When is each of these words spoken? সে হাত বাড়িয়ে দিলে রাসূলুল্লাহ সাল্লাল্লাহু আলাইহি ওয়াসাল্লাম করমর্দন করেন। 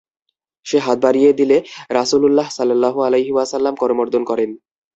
সে 0.65 0.77
হাত 0.79 0.97
বাড়িয়ে 0.99 1.31
দিলে 1.33 1.57
রাসূলুল্লাহ 1.89 2.47
সাল্লাল্লাহু 2.49 2.99
আলাইহি 3.01 3.31
ওয়াসাল্লাম 3.33 3.75
করমর্দন 3.75 4.21
করেন। 4.23 4.49